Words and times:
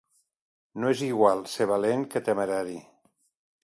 No 0.85 0.89
és 0.95 1.03
igual 1.09 1.45
ser 1.53 1.69
valent 1.75 2.09
que 2.15 2.27
temerari. 2.31 2.79